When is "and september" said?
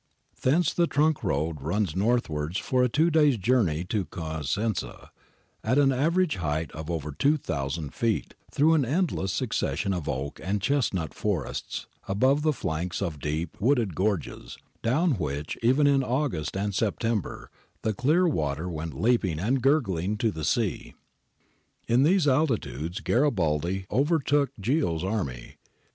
16.57-17.51